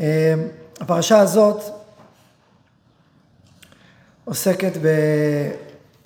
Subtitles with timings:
[0.00, 0.34] אה,
[0.80, 1.62] הפרשה הזאת
[4.24, 4.88] עוסקת ב...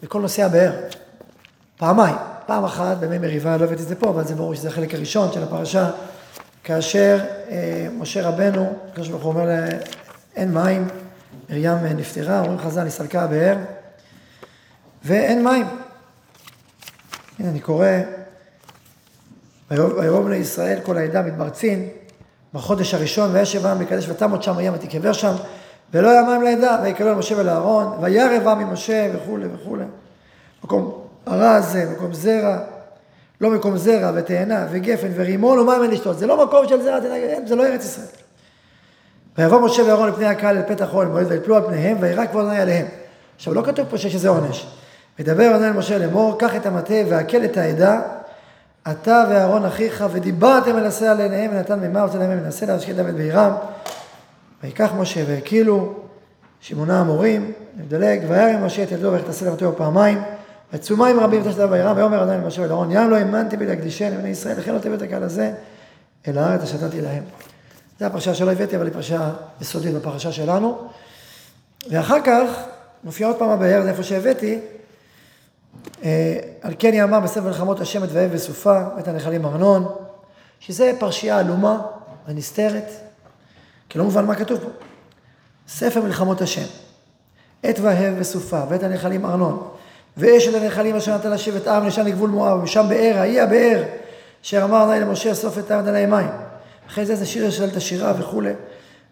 [0.02, 0.72] בכל נושא הבאר,
[1.76, 2.16] פעמיים.
[2.46, 5.32] פעם אחת בימי מריבה, לא הבאתי את זה פה, אבל זה ברור שזה החלק הראשון
[5.32, 5.90] של הפרשה,
[6.64, 9.66] כאשר אה, משה רבנו, הקדוש ברוך הוא אומר לה,
[10.36, 10.88] אין מים,
[11.50, 13.56] מרים נפטרה, אומרים חז"ל, נסלקה הבאר,
[15.04, 15.66] ואין מים.
[17.38, 17.86] הנה אני קורא,
[19.70, 21.88] ויבואו בני ישראל כל העדה מתמרצין
[22.54, 25.34] בחודש הראשון, וישב העם מקדש ותמות שם הים ותיקבר שם,
[25.92, 29.84] ולא היה מים לעדה, ויקראו על משה ולאהרון, וירא עם ממשה וכולי וכולי.
[30.64, 32.58] מקום הרע הזה, מקום זרע,
[33.40, 36.98] לא מקום זרע ותאנה וגפן ורימון ומים אין לשתות, זה לא מקום של זרע,
[37.46, 38.06] זה לא ארץ ישראל.
[39.38, 42.60] ויבוא משה ואהרון לפני הקהל אל פתח אוהל מועד ויפלו על פניהם וירא כבוד אדוני
[42.60, 42.86] עליהם.
[43.36, 44.66] עכשיו לא כתוב פה שיש איזה עונש.
[45.18, 48.00] ודבר אדוני אל משה לאמור, קח את המטה והקל את העדה,
[48.90, 53.52] אתה ואהרון אחיך, ודיברתם עשה על עיניהם ונתן מימה וצא להם מנסה להשקיע דמת בעירם.
[54.62, 55.94] ויקח משה והקילו
[56.60, 60.22] שמונה המורים, נדלג, וירא משה את ידו ויחתסה למטה פעמיים.
[60.72, 64.28] ויצאו מים רבים ותשתיו וירם, ויאמר אדוני למשה ולאהרון, ים לא האמנתי בי להקדישני לבני
[64.28, 65.52] ישראל, לכן לא תביא את הקהל הזה
[66.28, 67.22] אל הארץ אשר להם.
[68.00, 69.30] זו הפרשה שלא הבאתי, אבל היא פרשה
[69.60, 70.88] יסודית בפרשה שלנו.
[71.90, 72.48] ואחר כך
[73.04, 74.58] מופיע עוד פעם הבאר, זה איפה שהבאתי,
[76.04, 79.94] אה, על כן יאמר בספר מלחמות השם את ואב וסופה, ואת הנחלים ארנון,
[80.60, 81.82] שזה פרשייה עלומה
[82.28, 82.90] ונסתרת,
[83.88, 84.68] כי לא מובן מה כתוב פה.
[85.68, 86.66] ספר מלחמות השם,
[87.70, 89.68] את ואהב וסופה, ואת הנחלים ארנון,
[90.16, 93.82] ואש אל הנחלים אשר נתן לשבת עם לשם לגבול מואב, ושם באר, ההיא הבאר,
[94.44, 96.30] אשר אמר אדוני למשה אסוף את העם עלי מים.
[96.88, 98.52] אחרי זה זה שיר של את השירה וכולי.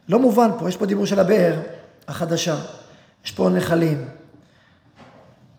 [0.08, 1.54] לא מובן פה, יש פה דיבור של הבאר
[2.08, 2.56] החדשה,
[3.24, 4.08] יש פה נחלים,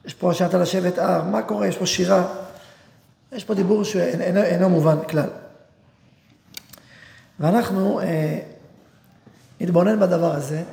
[0.05, 1.67] יש פה נתן לשבת הר, מה קורה?
[1.67, 2.27] יש פה שירה,
[3.31, 5.29] יש פה דיבור שאינו מובן כלל.
[7.39, 8.39] ואנחנו אה,
[9.61, 10.63] נתבונן בדבר הזה.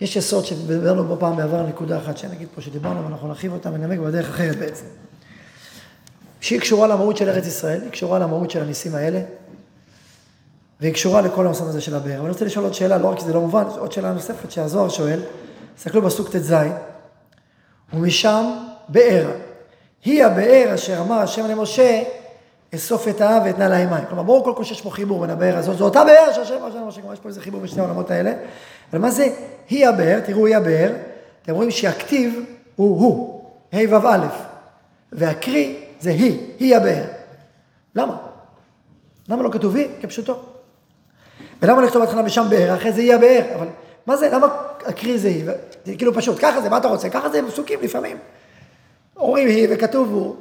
[0.00, 3.98] יש יסוד שדיברנו בו פעם בעבר נקודה אחת שנגיד פה שדיברנו ואנחנו נרחיב אותה וננמק
[3.98, 4.84] בדרך אחרת בעצם.
[6.40, 9.20] שהיא קשורה למהות של ארץ ישראל, היא קשורה למהות של הניסים האלה,
[10.80, 12.12] והיא קשורה לכל המסורת הזה של הבאר.
[12.12, 14.88] אבל אני רוצה לשאול עוד שאלה, לא רק שזה לא מובן, עוד שאלה נוספת שהזוהר
[14.88, 15.20] שואל,
[15.76, 16.54] תסתכלו בסוג ט"ז,
[17.92, 18.44] ומשם
[18.88, 19.30] באר.
[20.04, 22.02] היא הבאר אשר אמר השם למשה,
[22.74, 24.04] אסוף את האב ואתנה להם מים.
[24.08, 26.84] כלומר, ברור כל כך שיש פה חיבור בין הבאר הזאת, זו אותה באר שהשם אמר
[26.84, 28.32] למשה, כלומר יש פה איזה חיבור בשני העולמות האלה.
[28.92, 29.28] אבל מה זה
[29.68, 30.20] היא הבאר?
[30.24, 30.92] תראו, היא הבאר.
[31.42, 32.44] אתם רואים שהכתיב
[32.76, 34.26] הוא הוא, ה' ו' א',
[35.12, 37.04] והקרי זה היא, היא הבאר.
[37.94, 38.16] למה?
[39.28, 39.88] למה לא כתוב היא?
[40.02, 40.38] כפשוטו.
[41.62, 43.42] ולמה לכתוב בהתחלה משם באר, אחרי זה היא הבאר?
[43.54, 43.66] אבל
[44.06, 44.46] מה זה, למה
[44.86, 45.44] הקרי זה היא?
[45.84, 47.08] זה כאילו פשוט, ככה זה, מה אתה רוצה?
[47.08, 48.16] ככה זה פסוקים לפעמים.
[49.16, 50.36] אומרים היא וכתוב הוא.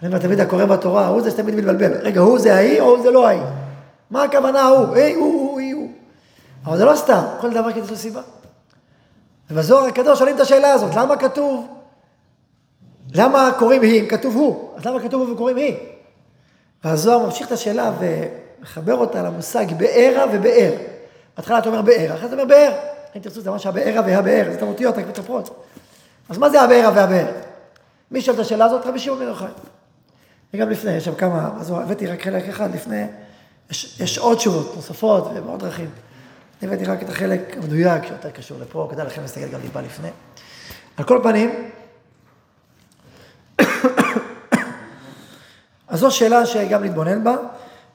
[0.00, 1.92] אני אומר, תמיד הקורא בתורה, הוא זה שתמיד מתבלבל.
[1.92, 3.42] רגע, הוא זה ההיא או זה לא ההיא?
[4.10, 4.94] מה הכוונה הוא?
[4.94, 5.90] היי, הוא, הוא, היא, הוא.
[6.64, 8.20] אבל זה לא סתם, כל דבר כדי סיבה.
[9.50, 11.66] ובזוהר הקדוש שואלים את השאלה הזאת, למה כתוב,
[13.14, 14.70] למה קוראים היא אם כתוב הוא?
[14.76, 15.76] אז למה כתוב הוא וקוראים היא?
[16.84, 20.72] והזוהר ממשיך את השאלה ומחבר אותה למושג בארה ובאר.
[21.36, 22.72] בהתחלה אתה אומר באר, אחרי זה אומר באר.
[23.16, 25.64] אם תרצו, זה ממש הבארה והבאר, זה את האותיות המתפרות.
[26.28, 27.26] אז מה זה הבארה והבאר?
[28.10, 28.86] מי שואל את השאלה הזאת?
[28.86, 29.48] רבי שמעון בן יוחאי.
[30.54, 33.04] וגם לפני, יש שם כמה, אז הבאתי רק חלק אחד לפני,
[33.70, 35.90] יש, יש עוד תשובות נוספות ובעוד דרכים.
[36.62, 40.08] אני הבאתי רק את החלק המדויק שיותר קשור לפה, כדאי לכם להסתכל גם טיפה לפני.
[40.96, 41.70] על כל פנים,
[45.88, 47.36] אז זו שאלה שגם נתבונן בה,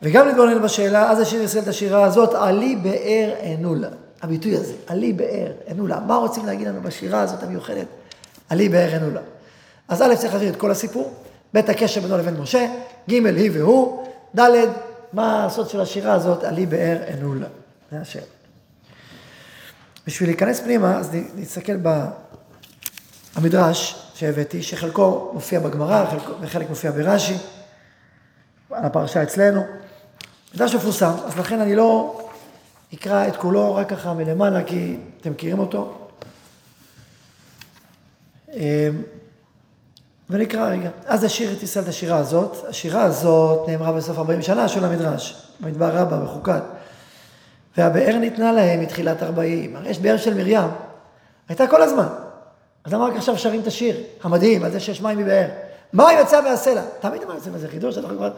[0.01, 3.89] וגם נתבונן בשאלה, אז השיר יעשה את השירה הזאת, עלי באר ענולה.
[4.21, 5.99] הביטוי הזה, עלי באר ענולה.
[5.99, 7.87] מה רוצים להגיד לנו בשירה הזאת המיוחדת?
[8.49, 9.21] עלי באר ענולה.
[9.87, 11.13] אז א' צריך להביא את כל הסיפור,
[11.53, 12.67] ב' הקשר בינו לבין משה,
[13.09, 14.07] ג' היא והוא,
[14.39, 14.49] ד'
[15.13, 17.47] מה הסוד של השירה הזאת, עלי באר ענולה.
[17.91, 18.25] זה השאלה.
[20.07, 21.77] בשביל להיכנס פנימה, אז נסתכל
[23.35, 26.05] במדרש שהבאתי, שחלקו מופיע בגמרא
[26.41, 27.37] וחלק מופיע ברש"י,
[28.71, 29.61] על הפרשה אצלנו.
[30.57, 32.19] מדרש מפורסם, אז לכן אני לא
[32.93, 35.97] אקרא את כולו רק ככה מלמעלה, כי אתם מכירים אותו.
[38.53, 38.61] אמ,
[40.29, 40.89] ונקרא רגע.
[41.05, 42.65] אז השיר את ישראל את השירה הזאת.
[42.69, 46.63] השירה הזאת נאמרה בסוף 40 שנה של המדרש, במדבר רבה, בחוקת.
[47.77, 49.75] והבאר ניתנה להם מתחילת 40.
[49.75, 50.69] הרי יש באר של מרים,
[51.49, 52.07] הייתה כל הזמן.
[52.83, 55.47] אז למה רק עכשיו שרים את השיר המדהים על זה שיש מים מבאר?
[55.93, 56.81] מים יצא מהסלע.
[56.99, 58.31] תמיד אמרנו את זה חידוש, אנחנו כבר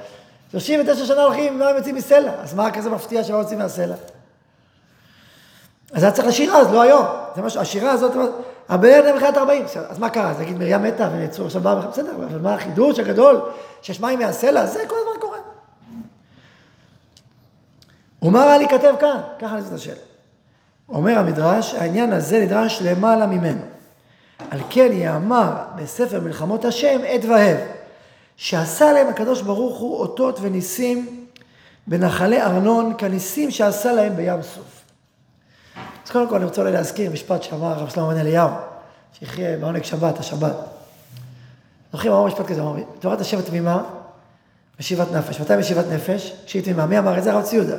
[0.52, 2.32] 39 שנה הולכים, מים יוצאים מסלע.
[2.42, 3.96] אז מה כזה מפתיע שלא יוצאים מהסלע?
[5.94, 7.06] אז היה צריך לשיר אז, לא היום.
[7.36, 8.12] זה משהו, השירה הזאת,
[8.70, 9.66] הבאר נהיה מתחילת 40.
[9.90, 10.30] אז מה קרה?
[10.30, 13.42] אז נגיד מרים מתה ונעצרו עכשיו באה, בסדר, אבל מה החידוש הגדול
[13.82, 14.66] שיש מים מהסלע?
[14.66, 15.38] זה כל הזמן קורה.
[18.22, 19.18] ומה רע להיכתב כאן?
[19.40, 19.98] ככה אני את
[20.90, 23.62] אומר המדרש, העניין הזה נדרש למעלה ממנו.
[24.52, 27.58] על כן יאמר בספר מלחמות השם עת והב,
[28.40, 31.26] שעשה להם הקדוש ברוך הוא אותות וניסים
[31.88, 34.84] בנחלי ארנון, כניסים שעשה להם בים סוף.
[36.06, 38.50] אז קודם כל אני רוצה אולי להזכיר משפט שאמר הרב שלמה בן אליהו,
[39.20, 40.56] שיחיה בעונג שבת, השבת.
[41.92, 43.84] זוכרים, אמר משפט כזה, אמר, תורת השבט תמימה,
[44.80, 45.42] משיבת נפש.
[45.42, 46.34] מתי משיבת נפש?
[46.46, 46.86] כשהיא תמימה.
[46.86, 47.32] מי אמר את זה?
[47.32, 47.76] הרב ציודה.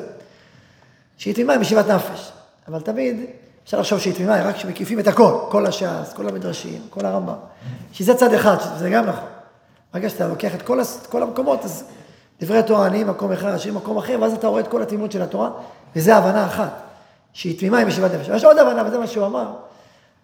[1.17, 2.33] שהיא תמימה היא משיבת נפש.
[2.69, 3.17] אבל תמיד
[3.65, 7.35] אפשר לחשוב שהיא תמימה רק כשמקיפים את הכל, כל הש"ס, כל המדרשים, כל הרמב"ם.
[7.93, 9.30] שזה צד אחד, שזה גם נכון.
[9.95, 11.85] ברגע שאתה לוקח את כל, כל המקומות, אז
[12.41, 15.23] דברי תורה נהיים מקום אחד, השני מקום אחר, ואז אתה רואה את כל התמימות של
[15.23, 15.51] התורה,
[15.97, 16.83] וזו הבנה אחת,
[17.33, 18.29] שהיא תמימה עם ישיבת נפש.
[18.29, 19.47] יש עוד הבנה, וזה מה שהוא אמר.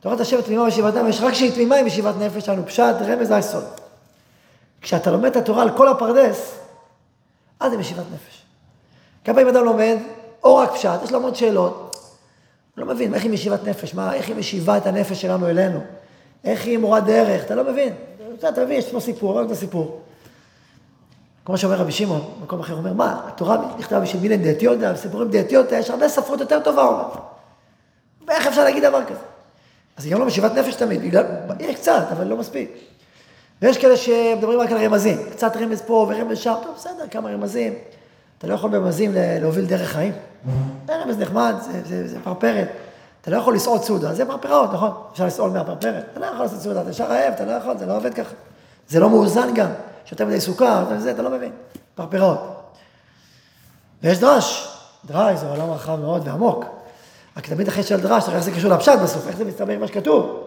[0.00, 3.64] תורת השבט תמימה בישיבת נפש, רק כשהיא תמימה עם ישיבת נפש, לנו פשט, רמז, היסוד.
[4.80, 6.58] כשאתה לומד את התורה על כל הפרדס,
[7.60, 8.42] אז זה ישיבת נפש.
[9.24, 9.96] כמה פעמים אדם לומד,
[10.44, 11.96] או רק פשט, יש לו המון שאלות,
[12.74, 15.80] הוא לא מבין, איך היא משיבת נפש, מה, איך היא משיבה את הנפש שלנו אלינו,
[16.44, 17.94] איך היא מורה דרך, אתה לא מבין.
[18.38, 20.00] אתה מבין, יש פה סיפור, רק את הסיפור.
[21.44, 25.78] כמו שאומר רבי שמעון, במקום אחר, אומר, מה, התורה נכתבה בשביל מילן דיאטיודה, סיפורים דיאטיודה,
[25.78, 27.14] יש הרבה ספרות יותר טובה, הוא אומר.
[28.26, 29.20] ואיך אפשר להגיד דבר כזה?
[29.96, 31.14] אז היא גם לא משיבת נפש תמיד,
[31.60, 32.70] יש קצת, אבל לא מספיק.
[33.62, 37.74] ויש כאלה שמדברים רק על רמזים, קצת רמז פה ורמז שם, טוב, בסדר, כמה רמזים.
[38.38, 40.12] אתה לא יכול ברמזים להוביל דרך חיים.
[40.86, 42.68] זה רמז נחמד, זה, זה, זה פרפרת.
[43.26, 44.90] אתה לא יכול לסעוד סעודה, זה פרפראות, נכון?
[45.12, 46.05] אפשר לסעוד מהפרפרת.
[46.12, 48.34] אתה לא יכול לעשות סעודה, אתה ישר רעב, אתה לא יכול, זה לא עובד ככה.
[48.88, 49.69] זה לא מאוזן גם.
[50.05, 51.52] שותה מדי סוכר, זה, אתה לא מבין.
[51.94, 52.62] פרפראות.
[54.02, 54.78] ויש דרש.
[55.05, 56.64] דרש זה עולם רחב מאוד ועמוק.
[57.37, 59.87] רק תמיד אחרי של דרש, איך זה קשור לפשט בסוף, איך זה מסתבר עם מה
[59.87, 60.44] שכתוב.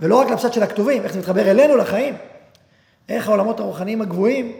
[0.00, 2.16] ולא רק לפשט של הכתובים, איך זה מתחבר אלינו, לחיים.
[3.08, 4.52] איך העולמות הרוחניים הגבוהים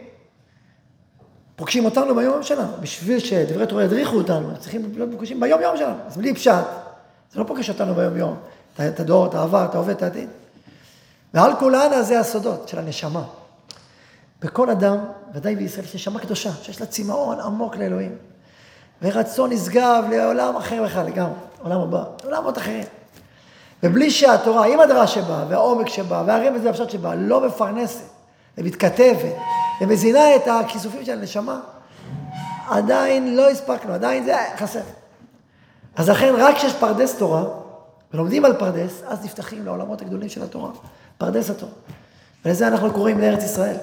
[1.55, 2.71] פוגשים אותנו ביום-יום שלנו.
[2.79, 5.95] בשביל שדברי תורה ידריכו אותנו, צריכים להיות פוגשים ביום-יום שלנו.
[6.07, 6.53] אז בלי פשט,
[7.37, 8.35] זה לא פוגש אותנו ביום-יום.
[8.87, 10.29] את הדור, את העבר, את ההווה, את העתיד.
[11.33, 13.23] ועל כולנה זה הסודות של הנשמה.
[14.41, 14.97] בכל אדם,
[15.33, 18.15] ודאי בישראל, יש נשמה קדושה, שיש לה צמאון עמוק לאלוהים.
[19.01, 22.83] ורצון נשגב לעולם אחר בכלל לגמרי, עולם הבא, עולמות אחרים.
[23.83, 28.05] ובלי שהתורה, עם הדרה שבה, והעומק שבה, והרמז והפשט שבה, לא מפרנסת
[28.57, 29.35] ומתכתבת
[29.81, 31.59] ומזינה את הכיסופים של הנשמה,
[32.69, 34.81] עדיין לא הספקנו, עדיין זה חסר.
[35.97, 37.43] אז לכן, רק כשיש פרדס תורה,
[38.13, 40.69] ולומדים על פרדס, אז נפתחים לעולמות הגדולים של התורה,
[41.17, 41.71] פרדס התורה.
[42.45, 43.75] ולזה אנחנו קוראים לארץ ישראל.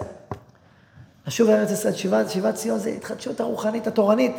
[1.27, 4.37] לשוב לארץ ישראל, שיבת, שיבת ציון זה התחדשות הרוחנית, התורנית,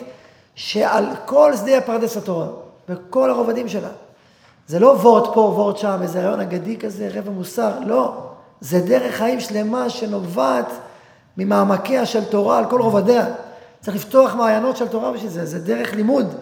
[0.56, 2.48] שעל כל שדה הפרדס התורה,
[2.90, 3.90] וכל הרובדים שלה.
[4.68, 8.22] זה לא וורט פה, וורט שם, איזה רעיון אגדי כזה, רבע מוסר, לא.
[8.62, 10.72] זה דרך חיים שלמה שנובעת
[11.38, 13.26] ממעמקיה של תורה על כל רובדיה.
[13.82, 16.36] צריך לפתוח מעיינות של תורה בשביל זה, זה דרך לימוד.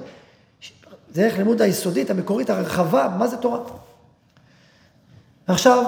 [1.13, 3.59] דרך לימוד היסודית, המקורית, הרחבה, מה זה תורה.
[5.47, 5.83] ועכשיו,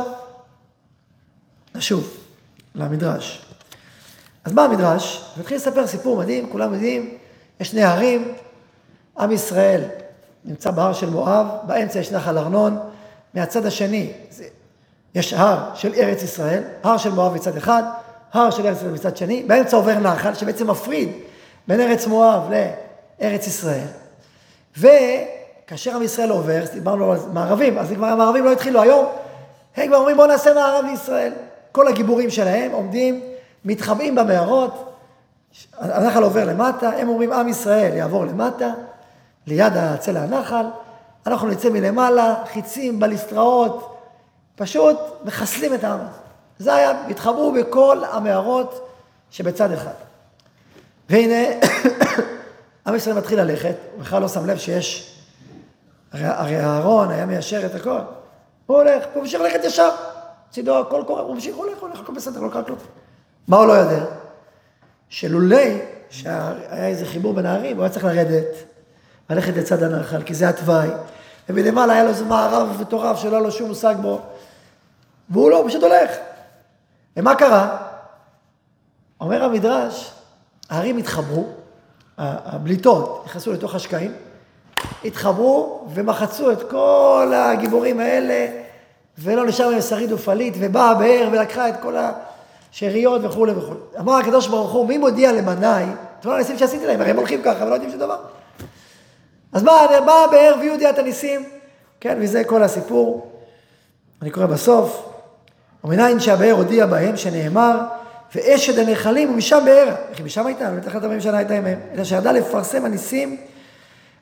[1.75, 2.17] נשוב
[2.75, 3.45] למדרש.
[4.43, 5.33] אז מה המדרש?
[5.37, 7.17] מתחיל לספר סיפור מדהים, כולם יודעים,
[7.59, 8.33] יש שני הרים,
[9.19, 9.81] עם ישראל
[10.45, 12.79] נמצא בהר של מואב, באמצע יש נחל ארנון,
[13.33, 14.13] מהצד השני
[15.15, 17.83] יש הר של ארץ ישראל, הר של מואב מצד אחד,
[18.33, 21.09] הר של ארץ ישראל מצד שני, באמצע עובר נחל שבעצם מפריד
[21.67, 22.41] בין ארץ מואב
[23.21, 23.87] לארץ ישראל.
[24.77, 29.05] וכאשר עם ישראל עובר, דיברנו על מערבים, אז כבר המערבים לא התחילו היום,
[29.77, 31.33] הם כבר אומרים בואו נעשה מערב לישראל.
[31.71, 33.21] כל הגיבורים שלהם עומדים,
[33.65, 34.97] מתחבאים במערות,
[35.79, 38.71] הנחל עובר למטה, הם אומרים עם ישראל יעבור למטה,
[39.47, 40.65] ליד צלע הנחל,
[41.27, 43.97] אנחנו נצא מלמעלה, חיצים, בליסטראות,
[44.55, 46.19] פשוט מחסלים את העם הזה.
[46.59, 48.89] זה היה, התחברו בכל המערות
[49.31, 49.91] שבצד אחד.
[51.09, 51.45] והנה,
[52.87, 55.17] עם ישראל מתחיל ללכת, הוא בכלל לא שם לב שיש,
[56.11, 57.99] הרי, הרי אהרון היה מיישר את הכל.
[58.65, 59.89] הוא הולך, הוא ממשיך ללכת ישר.
[60.51, 62.77] צידו הכל קורה, הוא ממשיך, הולך, הולך, הכל בסדר, לא קרה כלום.
[63.47, 64.05] מה הוא לא יודע?
[65.09, 68.45] שלולי, שהיה איזה חיבור בין הערים, הוא היה צריך לרדת,
[69.29, 70.89] ללכת לצד הנחל, כי זה התוואי.
[71.49, 74.21] ומלמעלה היה לו איזה מערב מטורף שלא היה לו שום מושג בו.
[75.29, 76.11] והוא לא, הוא פשוט הולך.
[77.17, 77.77] ומה קרה?
[79.21, 80.11] אומר המדרש,
[80.69, 81.47] הערים התחברו,
[82.17, 84.11] הבליטות נכנסו לתוך השקעים,
[85.05, 88.47] התחברו ומחצו את כל הגיבורים האלה,
[89.17, 91.95] ולא נשאר מהם שריד ופליט, ובאה הבאר ולקחה את כל
[92.71, 93.79] השאריות וכולי וכולי.
[93.99, 95.83] אמר הקדוש ברוך הוא, מי מודיע למנאי,
[96.19, 98.17] את כל הניסים שעשיתי להם, הרי הם הולכים ככה ולא יודעים שום דבר.
[99.53, 101.43] אז באה הבאר והיא הודיעה את הניסים,
[101.99, 103.31] כן, וזה כל הסיפור.
[104.21, 105.09] אני קורא בסוף,
[105.83, 107.77] ומנין שהבאר הודיע בהם שנאמר,
[108.35, 109.95] ואשת הנחלים ומשם בארה.
[110.09, 110.71] איך היא משם הייתה?
[110.71, 111.79] לא איך הדברים שלה הייתה עמהם.
[111.93, 113.37] אלא שידעה לפרסם הניסים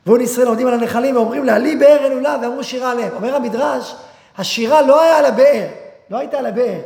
[0.06, 3.12] והיו ישראל עומדים על הנחלים ואומרים לה, לי באר אלולה, ואמרו שירה עליהם.
[3.16, 3.96] אומר המדרש,
[4.38, 5.68] השירה לא היה על הבאר,
[6.10, 6.80] לא הייתה על הבאר.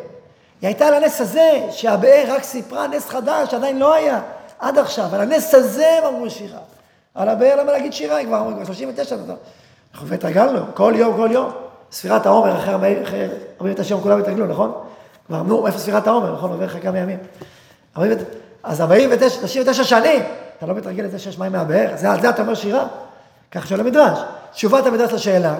[0.61, 4.21] היא הייתה על הנס הזה, שהבאר רק סיפרה נס חדש, עדיין לא היה,
[4.59, 5.05] עד עכשיו.
[5.13, 6.59] על הנס הזה הם אמרו שירה.
[7.15, 8.15] על הבאר למה להגיד שירה?
[8.15, 9.15] היא כבר אמרו, כבר 39
[9.93, 11.51] אנחנו כבר התרגלנו, כל יום, כל יום.
[11.91, 12.73] ספירת העומר, אחרי
[13.61, 14.86] 49 יום כולם התרגלו, נכון?
[15.27, 16.51] כבר אמרו, איפה ספירת העומר, נכון?
[16.51, 17.17] עובר לך כמה ימים.
[18.63, 20.21] אז 49, 39 שנים,
[20.57, 21.89] אתה לא מתרגל את זה שיש מים מהבאר?
[21.89, 22.87] על זה אתה אומר שירה?
[23.51, 24.19] כך שואל המדרש.
[24.51, 25.55] תשובת המדרש לשאלה,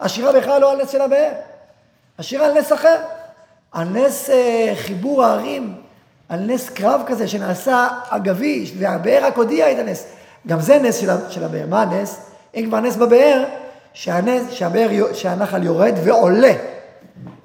[0.00, 1.30] השירה בכלל לא על נס של הבאר,
[2.18, 2.96] השירה על נס אחר.
[3.72, 5.74] על נס אה, חיבור הערים,
[6.28, 10.06] על נס קרב כזה שנעשה אגבי, והבאר רק הודיע את הנס.
[10.46, 11.66] גם זה נס של, של הבאר.
[11.68, 12.20] מה הנס?
[12.54, 13.44] אם כבר נס בבאר,
[13.92, 16.52] שהנס, שהבאר, שהנחל יורד ועולה,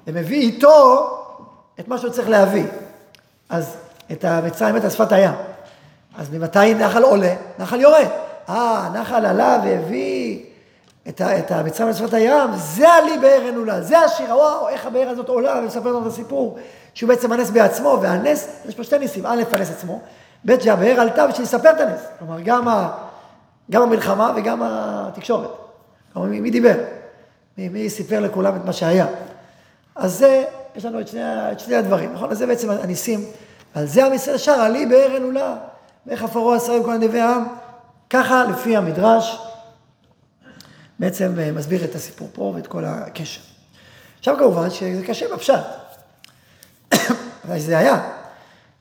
[0.06, 1.17] ומביא איתו
[1.80, 2.66] את מה שהוא צריך להביא.
[3.48, 3.76] אז
[4.12, 5.34] את המצרים, את שפת הים.
[6.18, 7.34] אז ממתי נחל עולה?
[7.58, 8.06] נחל יורד.
[8.48, 10.44] אה, נחל עלה והביא
[11.08, 15.28] את, את המצרים לשפת הים, זה עלי באר אנולה, זה השיר, וואו, איך הבאר הזאת
[15.28, 16.58] עולה, ומספר לנו את הסיפור,
[16.94, 20.00] שהוא בעצם הנס בעצמו, והנס, יש פה שתי ניסים, א', הנס עצמו,
[20.44, 22.00] ב', שהבאר עלתה בשביל לספר את הנס.
[22.18, 22.90] כלומר, גם, ה,
[23.70, 25.50] גם המלחמה וגם התקשורת.
[26.12, 26.74] כלומר, מי, מי דיבר?
[27.58, 29.06] מי, מי סיפר לכולם את מה שהיה?
[29.96, 30.44] אז זה,
[30.76, 31.20] יש לנו את שני,
[31.52, 32.30] את שני הדברים, נכון?
[32.30, 33.24] אז זה בעצם הניסים.
[33.74, 35.56] על זה עם ישראל שר, עלי באר אנולה.
[36.06, 37.44] ואיך עפרו עשרה כל נדיבי העם?
[38.10, 39.38] ככה, לפי המדרש,
[40.98, 43.40] בעצם אה, מסביר את הסיפור פה ואת כל הקשר.
[44.18, 45.64] עכשיו כמובן שזה קשה בפשט.
[47.56, 48.12] זה היה.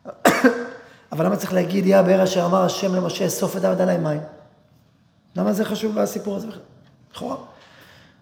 [1.12, 4.22] אבל למה צריך להגיד, יא באר אשר אמר השם למשה, אסוף את עבד עליי מים?
[5.36, 6.62] למה זה חשוב בסיפור הזה בכלל?
[7.14, 7.36] לכאורה.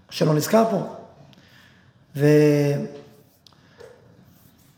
[0.09, 0.81] שלא נזכר פה.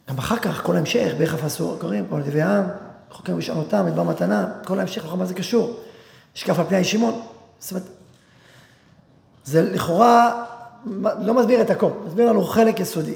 [0.08, 2.66] וגם אחר כך, כל ההמשך, באיך אפסו קוראים, כל נדיבי העם,
[3.12, 5.80] חוקרים אותם, מדבר מתנה, כל ההמשך, מה זה קשור?
[6.36, 7.22] נשקף על פני הישימון.
[7.60, 7.88] זאת אומרת,
[9.46, 10.44] זה לכאורה
[11.20, 13.16] לא מסביר את הכל, מסביר לנו חלק יסודי.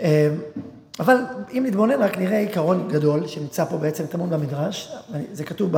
[0.00, 0.06] אמ,
[1.00, 1.16] אבל
[1.52, 4.92] אם נתבונן רק נראה עיקרון גדול שנמצא פה בעצם טמון במדרש,
[5.32, 5.74] זה כתוב,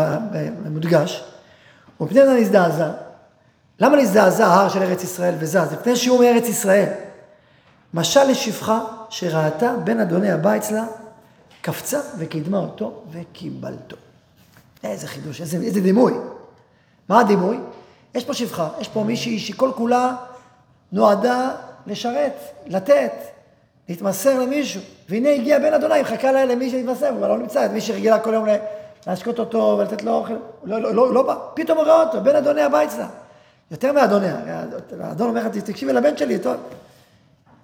[0.71, 1.25] מודגש,
[2.01, 2.91] ומפני זה נזדעזע.
[3.81, 5.73] למה נזדעזע ההר של ארץ ישראל וזז?
[5.73, 6.89] מפני שהוא מארץ ישראל.
[7.95, 8.81] משל לשפחה
[9.11, 10.85] שראתה בין אדוני הבית אצלה,
[11.63, 13.97] קפצה וקידמה אותו וקיבלתו.
[14.85, 16.13] איזה חידוש, איזה, איזה דימוי.
[17.09, 17.59] מה הדימוי?
[18.15, 20.17] יש פה שפחה, יש פה מישהי שכל כולה
[20.93, 21.51] נועדה
[21.87, 22.33] לשרת,
[22.67, 23.13] לתת,
[23.89, 24.81] להתמסר למישהו.
[25.09, 28.35] והנה הגיע בן אדוני, מחכה לה למי שיתמסר, הוא לא נמצא, את מי שרגילה כל
[28.35, 28.47] יום
[29.07, 30.35] להשקות אותו ולתת לו אוכל,
[30.65, 33.09] לא, לא, לא, לא בא, פתאום הוא רואה אותו, בן אדוני הבית שלה.
[33.71, 34.37] יותר מאדוניה,
[35.01, 36.57] האדון אומר לך, תקשיבי לבן שלי, טוב.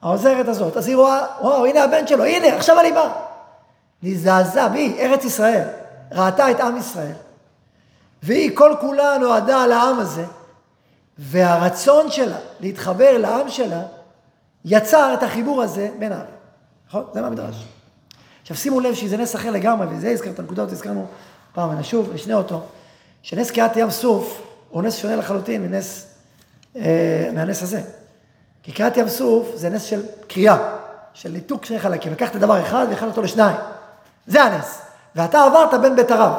[0.02, 3.12] העוזרת הזאת, אז היא רואה, וואו, הנה הבן שלו, הנה, עכשיו אני בא.
[4.02, 4.96] נזעזע, מי?
[5.00, 5.68] ארץ ישראל.
[6.12, 7.12] ראתה את עם ישראל.
[8.22, 10.24] והיא כל כולה נועדה על העם הזה,
[11.18, 13.82] והרצון שלה להתחבר לעם שלה,
[14.64, 16.26] יצר את החיבור הזה בין העם.
[16.88, 17.04] נכון?
[17.14, 17.64] זה מהמדרש.
[18.42, 21.06] עכשיו שימו לב שזה נס אחר לגמרי, וזה הזכר את הנקודה הזאת, הזכרנו
[21.52, 22.62] פעם ונשוב, נשנה אותו,
[23.22, 26.06] שנס קריעת ים סוף הוא נס שונה לחלוטין מנס,
[26.76, 27.80] אה, מהנס הזה.
[28.68, 30.56] כי קריעת ים סוף זה נס של קריאה,
[31.14, 32.12] של ניתוק שני חלקים.
[32.12, 33.56] לקחת דבר אחד והכנת אותו לשניים.
[34.26, 34.82] זה הנס.
[35.16, 36.32] ואתה עברת בין בית הרב.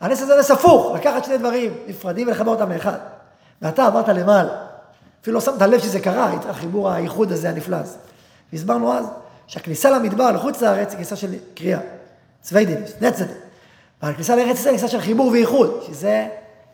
[0.00, 2.98] הנס הזה נס הפוך, לקחת שני דברים נפרדים ולחבר אותם לאחד.
[3.62, 4.50] ואתה עברת למעלה.
[5.22, 7.96] אפילו לא שמת לב שזה קרה, החיבור, הייחוד הזה הנפלא הזה.
[8.52, 9.06] והסברנו אז
[9.46, 11.80] שהכניסה למדבר, לחוץ לארץ, היא כניסה של קריאה.
[12.42, 13.34] צוויידינס, נצדה.
[14.02, 16.26] והכניסה לארץ ישראל היא כניסה של חיבור וייחוד, שזה,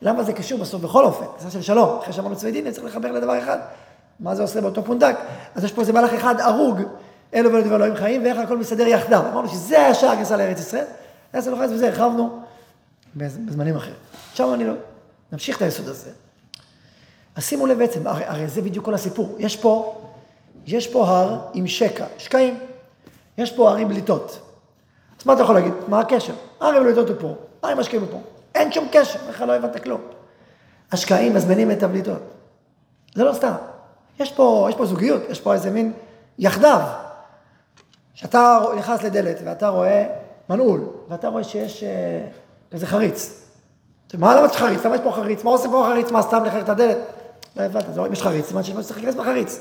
[0.02, 1.24] למה זה קשור בסוף בכל אופן?
[1.38, 1.98] כניסה של שלום.
[2.02, 3.58] אחרי שאמרנו צוויידינס, צריך לחבר לדבר אחד.
[4.20, 5.16] מה זה עושה באותו פונדק?
[5.54, 6.80] אז יש פה איזה מהלך אחד הרוג,
[7.34, 9.22] אלו ואלו דברי אלוהים חיים, ואיך הכל מסתדר יחדיו.
[9.32, 10.84] אמרנו שזה השער הכניסה לארץ ישראל.
[11.34, 12.40] לא חס וזה הרחבנו
[13.16, 13.94] בזמנים אחרים.
[14.30, 14.74] עכשיו אני לא...
[15.32, 16.10] נמשיך את היסוד הזה.
[17.36, 19.36] אז שימו לב בעצם, הרי, הרי זה בדיוק כל הסיפור.
[19.38, 20.02] יש פה,
[20.66, 22.58] יש פה הר עם שקע, שקעים.
[23.38, 24.40] יש פה הרים בליטות.
[25.20, 25.72] אז מה אתה יכול להגיד?
[25.88, 26.34] מה הקשר?
[26.60, 28.20] הרים בליטות הוא פה, הרים משקיעים הוא פה.
[28.54, 30.00] אין שום קשר, בכלל לא הבנת כלום.
[30.92, 32.22] השקעים מזמינים את הבליטות.
[33.14, 33.54] זה לא סתם.
[34.20, 35.92] יש פה, יש פה זוגיות, יש פה איזה מין
[36.38, 36.80] יחדיו.
[38.14, 40.06] כשאתה נכנס לדלת ואתה רואה
[40.50, 41.88] מנעול, ואתה רואה שיש אה,
[42.72, 43.40] איזה חריץ.
[44.18, 44.84] מה למה יש חריץ?
[44.84, 45.44] למה יש פה חריץ?
[45.44, 46.10] מה עושה פה חריץ?
[46.10, 46.96] מה, סתם לחלק את הדלת?
[47.56, 49.60] לא הבנת, אם יש חריץ, סימן שיש צריך להיכנס בחריץ.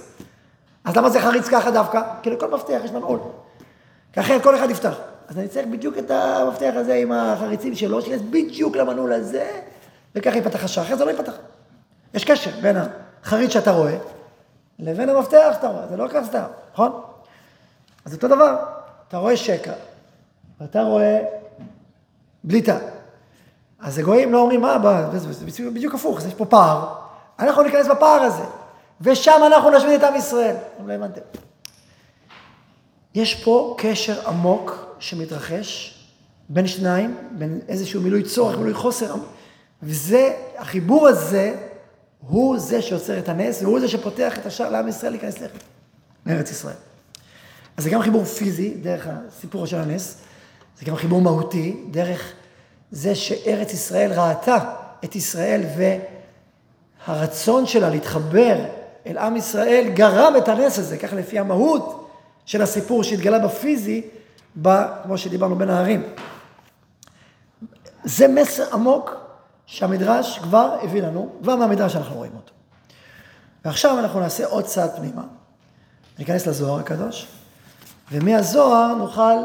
[0.86, 2.02] אז למה זה חריץ ככה דווקא?
[2.22, 3.20] כי לכל מפתח יש מנעול.
[4.16, 4.96] אחרת כל אחד יפתח.
[5.28, 9.50] אז אני צריך בדיוק את המפתח הזה עם החריצים שלו, שייכנס בדיוק למנעול הזה,
[10.16, 11.34] וככה ייפתח השער, אחרי זה לא ייפתח.
[12.14, 12.78] יש קשר בין
[13.24, 13.96] החריץ שאתה רואה,
[14.80, 17.02] לבין המפתח שאתה רואה, זה לא כך סתם, נכון?
[18.06, 18.56] אז אותו דבר,
[19.08, 19.74] אתה רואה שקע,
[20.62, 21.20] ואתה רואה
[22.44, 22.78] בליטה.
[23.80, 24.78] אז הגויים לא אומרים, מה,
[25.12, 26.94] זה בדיוק הפוך, יש פה פער,
[27.40, 28.44] אנחנו ניכנס בפער הזה,
[29.02, 30.56] ושם אנחנו נשמיד את עם ישראל.
[30.86, 31.22] לא הבנתם.
[33.16, 36.00] יש פה קשר עמוק שמתרחש
[36.50, 39.16] בין שניים, בין איזשהו מילוי צורך, מילוי חוסר,
[39.84, 41.56] וזה, החיבור הזה,
[42.28, 45.36] הוא זה שיוצר את הנס, והוא זה שפותח את השער לעם ישראל להיכנס
[46.26, 46.76] לארץ ישראל.
[47.78, 50.18] אז זה גם חיבור פיזי, דרך הסיפור של הנס,
[50.80, 52.34] זה גם חיבור מהותי, דרך
[52.92, 54.58] זה שארץ ישראל ראתה
[55.04, 55.62] את ישראל
[57.08, 58.66] והרצון שלה להתחבר
[59.08, 62.10] אל עם ישראל גרם את הנס הזה, ככה לפי המהות
[62.46, 64.02] של הסיפור שהתגלה בפיזי,
[64.62, 64.70] ב,
[65.04, 66.04] כמו שדיברנו בין הערים.
[68.04, 69.23] זה מסר עמוק
[69.66, 72.54] שהמדרש כבר הביא לנו, כבר מהמדרש אנחנו רואים אותו.
[73.66, 75.24] ועכשיו אנחנו נעשה עוד צעד פנימה.
[76.20, 77.28] ניכנס לזוהר הקדוש,
[78.12, 79.36] ומהזוהר נוכל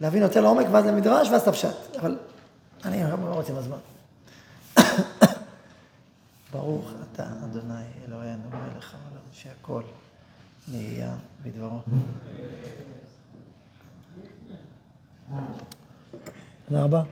[0.00, 1.96] להבין יותר לעומק, ואז למדרש, ואז את הפשט.
[2.00, 2.18] אבל
[2.84, 3.76] אני לא רוצה בזמן.
[6.52, 9.82] ברוך אתה, אדוני אלוהינו מלך העולם, שהכל
[10.68, 11.78] נהיה בדברו.
[16.68, 17.02] תודה רבה.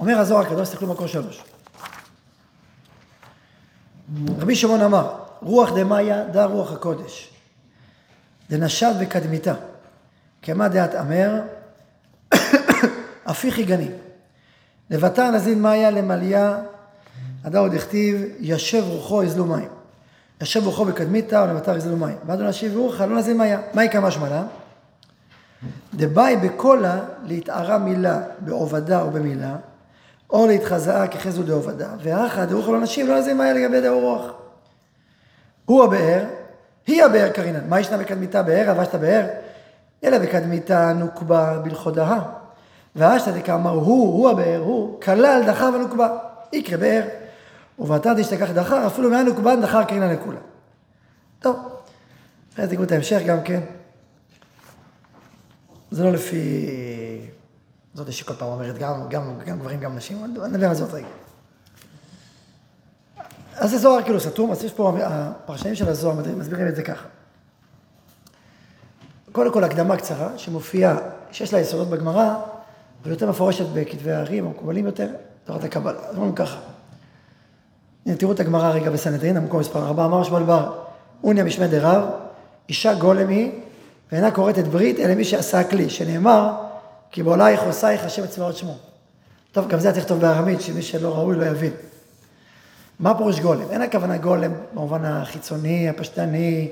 [0.00, 1.42] אומר הזוהר הקדוש, תסתכלו מקור שלוש.
[4.38, 7.32] רבי שמעון אמר, רוח דמאיה דה רוח הקודש,
[8.50, 9.54] דנשב בקדמיתה,
[10.42, 11.40] כמה דעת אמר,
[13.26, 13.88] הפיכי גני.
[14.90, 16.58] לבטר נזין מאיה למליה,
[17.44, 19.68] עדה עוד הכתיב, ישב רוחו יזלו מים.
[20.42, 22.16] ישב רוחו בקדמיתה ולבטר יזלו מים.
[22.26, 23.60] ועד נשיב רוחך לא נזין מאיה.
[23.74, 24.42] מהי כמה שמלה?
[25.94, 29.56] דבאי בקולה להתערה מילה בעובדה או במילה,
[30.30, 34.32] או להתחזאה כחזו דעובדה, ואחא דרוחו לא נשיב לא נזין מאיה לגבי דאו רוח.
[35.64, 36.24] הוא הבאר,
[36.86, 37.68] היא הבאר קרינן.
[37.68, 39.26] מה ישנה בקדמיתה באר, אבשת באר?
[40.04, 42.18] אלא בקדמיתה נוקבה בלכודה.
[42.96, 46.18] ואשתא דקאמר הוא, הוא הבאר, הוא, כלל דחר ונוקבה.
[46.52, 47.02] יקרא באר.
[47.78, 50.40] ובאתר תשתכח דחר, אפילו מעין נוקבן דחר קרינן לכולם.
[51.40, 51.56] טוב,
[52.54, 53.60] תקראו את ההמשך גם כן.
[55.90, 56.66] זה לא לפי...
[57.94, 61.06] זאת שכל פעם אומרת, גם, גם, גם גברים, גם נשים, נדבר על זה עוד רגע.
[63.56, 67.06] אז זה זוהר כאילו סתום, אז יש פה, הפרשנים של הזוהר מסבירים את זה ככה.
[69.32, 70.96] קודם כל הקדמה קצרה, שמופיעה,
[71.32, 72.34] שיש לה יסודות בגמרא,
[73.02, 75.08] אבל יותר מפורשת בכתבי הערים, המקובלים יותר,
[75.44, 76.00] תורת הקבלה.
[76.08, 76.58] אז אומרים ככה.
[78.18, 80.72] תראו את הגמרא רגע בסנהדרין, המקום מספר 4, אמר שמואל בר,
[81.24, 82.08] אוניה משמי דרב,
[82.68, 83.52] אישה גולם היא,
[84.12, 86.52] ואינה כורתת ברית, אלא מי שעשה כלי, שנאמר,
[87.10, 88.76] כי בעולייך עושייך השם את צבאות שמו.
[89.52, 91.72] טוב, גם זה היה לכתוב בארמית, שמי שלא ראוי לא יבין.
[93.00, 93.70] מה פירוש גולם?
[93.70, 96.70] אין הכוונה גולם במובן החיצוני, הפשטני,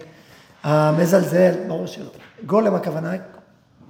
[0.62, 2.10] המזלזל, ברור שלא.
[2.46, 3.12] גולם הכוונה,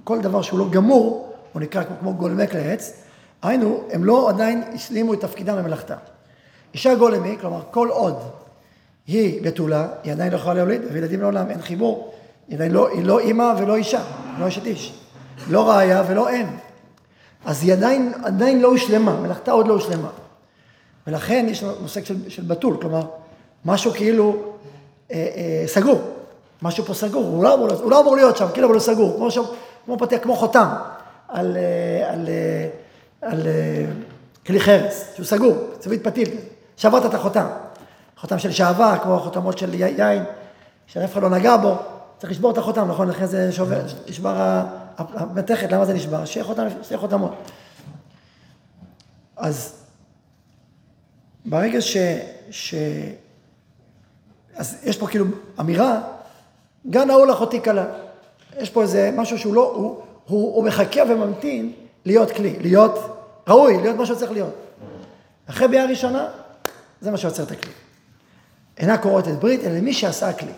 [0.03, 2.93] כל דבר שהוא לא גמור, הוא נקרא כמו גולמי כלי עץ,
[3.41, 5.95] היינו, הם לא עדיין השלימו את תפקידם במלאכתה.
[6.73, 8.19] אישה גולמי, כלומר כל עוד
[9.07, 12.13] היא בתולה, היא עדיין לא יכולה להוליד, וילדים לעולם, אין חיבור.
[12.47, 14.01] היא לא, היא לא אימא ולא אישה,
[14.39, 14.93] לא אשת איש.
[15.49, 16.45] לא ראיה ולא אם.
[17.45, 20.09] אז היא עדיין, עדיין לא הושלמה, מלאכתה עוד לא הושלמה.
[21.07, 23.01] ולכן יש מושג של, של בתול, כלומר,
[23.65, 24.35] משהו כאילו
[25.11, 26.01] אה, אה, סגור,
[26.61, 29.13] משהו פה סגור, הוא לא אמור, הוא לא אמור להיות שם, כאילו אבל הוא סגור,
[29.15, 29.41] כמו, שם,
[29.85, 30.67] כמו פתח, כמו חותם
[31.27, 32.67] על, אה, על, אה,
[33.21, 33.85] על אה,
[34.45, 36.29] כלי חרס, שהוא סגור, צבית פתיל,
[36.77, 37.47] שברת את החותם.
[38.17, 40.23] חותם של שעבר, כמו חותמות של יין,
[40.87, 41.75] שאף אחד לא נגע בו,
[42.17, 43.07] צריך לשבור את החותם, נכון?
[43.07, 44.63] לכן זה שובר, נשבר
[44.97, 46.25] המתכת, למה זה נשבר?
[46.25, 47.31] שיהיה חותם, שתי חותמות.
[49.37, 49.73] אז
[51.45, 51.97] ברגע ש...
[52.49, 52.75] ש...
[54.55, 55.25] אז יש פה כאילו
[55.59, 56.01] אמירה,
[56.89, 57.85] גן ההוא לאחותי כלה.
[58.57, 61.73] יש פה איזה משהו שהוא לא, הוא, הוא, הוא מחכה וממתין
[62.05, 62.99] להיות כלי, להיות
[63.47, 64.55] ראוי, להיות מה שצריך להיות.
[65.49, 66.27] אחרי ביאה ראשונה,
[67.01, 67.71] זה מה שיוצר את הכלי.
[68.77, 70.51] אינה קוראת את ברית, אלא מי שעשה כלי.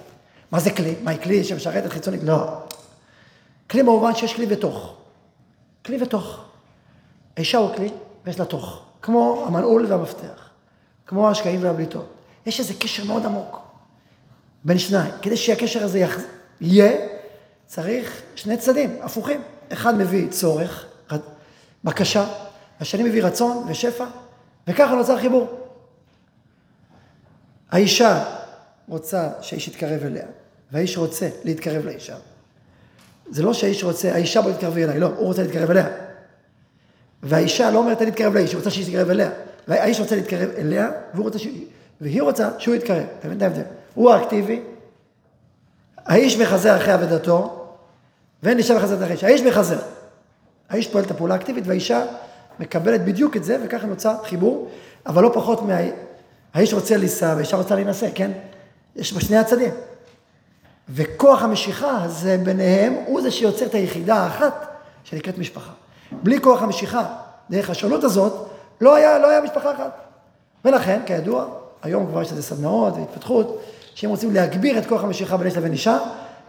[0.51, 0.95] מה זה כלי?
[1.03, 2.23] מה כלי שמשרת את חיצונית?
[2.23, 2.63] לא.
[3.69, 4.95] כלי במובן שיש כלי ותוך.
[5.86, 6.43] כלי ותוך.
[7.38, 7.89] האישה הוא כלי
[8.25, 8.81] ויש לה תוך.
[9.01, 10.49] כמו המנעול והמפתח.
[11.07, 12.13] כמו השקעים והבליטות.
[12.45, 13.60] יש איזה קשר מאוד עמוק
[14.63, 15.12] בין שניים.
[15.21, 16.17] כדי שהקשר הזה יח...
[16.62, 17.07] יהיה,
[17.65, 19.41] צריך שני צדדים הפוכים.
[19.73, 20.86] אחד מביא צורך,
[21.83, 22.25] בקשה,
[22.79, 24.05] והשני מביא רצון ושפע,
[24.67, 25.47] וככה נוצר חיבור.
[27.71, 28.37] האישה
[28.88, 30.26] רוצה שהאיש יתקרב אליה,
[30.71, 32.15] והאיש רוצה להתקרב לאישה.
[33.30, 35.88] זה לא שהאיש רוצה, האישה בוא תתקרב אליי, לא, הוא רוצה להתקרב אליה.
[37.23, 39.30] והאישה לא אומרת להתקרב לאיש, היא רוצה שהיא תתקרב אליה.
[39.67, 41.47] והאיש רוצה להתקרב אליה, והוא רוצה ש...
[42.02, 43.04] והיא רוצה שהוא יתקרב.
[43.19, 43.62] אתה מבין את ההבדל?
[43.93, 44.62] הוא האקטיבי,
[45.97, 47.67] האיש מחזר אחרי אבדתו,
[48.43, 49.23] ואין אישה בחזרת האיש.
[49.23, 49.80] האיש בחזר.
[50.69, 52.06] האיש פועל את הפעולה האקטיבית והאישה
[52.60, 54.69] מקבלת בדיוק את זה, וככה נוצר חיבור,
[55.06, 55.78] אבל לא פחות מה...
[56.54, 58.32] האיש רוצה לישא והאישה רוצה להינשא, כן?
[58.97, 59.71] יש בשני הצדדים.
[60.89, 64.67] וכוח המשיכה הזה ביניהם הוא זה שיוצר את היחידה האחת
[65.03, 65.71] שנקראת משפחה.
[66.12, 67.05] בלי כוח המשיכה,
[67.49, 68.33] דרך השונות הזאת,
[68.81, 70.01] לא היה, לא היה משפחה אחת.
[70.65, 71.45] ולכן, כידוע,
[71.83, 73.63] היום כבר יש לזה סדנאות והתפתחות,
[73.95, 75.97] שאם רוצים להגביר את כוח המשיכה בין איש לבין אישה,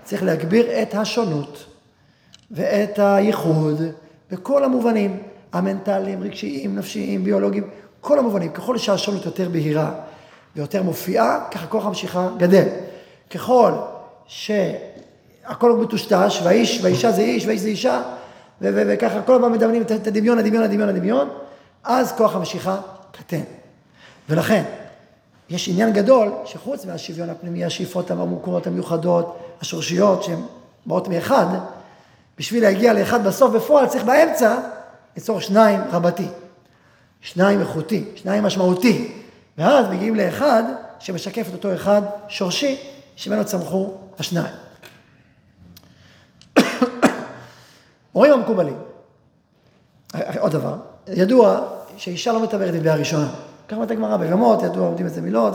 [0.05, 1.65] צריך להגביר את השונות
[2.51, 3.83] ואת הייחוד
[4.31, 8.53] בכל המובנים, המנטליים, רגשיים, נפשיים, ביולוגיים, כל המובנים.
[8.53, 9.93] ככל שהשונות יותר בהירה
[10.59, 12.65] ויותר מופיעה, ככה כוח המשיכה גדל.
[13.31, 13.73] ככל
[14.27, 18.03] שהכל מטושטש, והאיש והאישה זה איש והאיש זה אישה,
[18.61, 21.29] וככה כל הזמן מדמיינים את הדמיון, הדמיון, הדמיון, הדמיון,
[21.85, 22.81] אז כוח המשיכה
[23.13, 23.41] קטן.
[24.29, 24.63] ולכן,
[25.51, 30.41] יש עניין גדול שחוץ מהשוויון הפנימי, השאיפות המוכרות, המיוחדות, השורשיות, שהן
[30.87, 31.47] באות מאחד,
[32.39, 34.57] בשביל להגיע לאחד בסוף בפועל צריך באמצע
[35.17, 36.27] ליצור שניים רבתי,
[37.21, 39.19] שניים איכותי, שניים משמעותי,
[39.59, 40.63] ואז מגיעים לאחד
[40.99, 42.79] שמשקף את אותו אחד שורשי,
[43.17, 44.55] שממנו צמחו השניים.
[48.13, 48.77] הורים המקובלים,
[50.39, 51.61] עוד דבר, ידוע
[51.97, 53.29] שאישה לא מתעברת עם ראשונה.
[53.69, 55.55] ככה אומרת הגמרא ברמות, ידוע, עומדים איזה מילות.